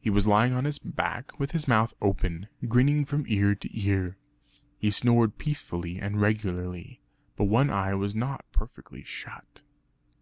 He 0.00 0.08
was 0.08 0.26
lying 0.26 0.54
on 0.54 0.64
his 0.64 0.78
back 0.78 1.38
with 1.38 1.50
his 1.52 1.68
mouth 1.68 1.92
open, 2.00 2.48
grinning 2.68 3.04
from 3.04 3.26
ear 3.28 3.54
to 3.56 3.78
ear. 3.78 4.16
He 4.78 4.90
snored 4.90 5.36
peacefully 5.36 5.98
and 6.00 6.18
regularly; 6.18 7.02
but 7.36 7.44
one 7.44 7.68
eye 7.68 7.92
was 7.92 8.14
not 8.14 8.50
perfectly 8.52 9.04
shut. 9.04 9.60